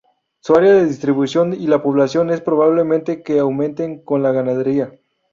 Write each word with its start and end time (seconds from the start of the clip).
Su 0.39 0.55
área 0.55 0.73
de 0.73 0.85
distribución 0.87 1.53
y 1.53 1.67
la 1.67 1.83
población 1.83 2.31
es 2.31 2.41
probable 2.41 3.03
que 3.23 3.37
aumenten 3.37 3.99
con 4.03 4.23
la 4.23 4.31
ganadería. 4.31 4.95